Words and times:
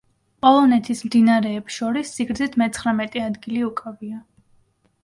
პოლონეთის 0.45 1.03
მდინარეებს 1.09 1.77
შორის 1.83 2.15
სიგრძით 2.17 2.59
მეცხრამეტე 2.63 3.25
ადგილი 3.29 3.65
უკავია. 3.71 4.23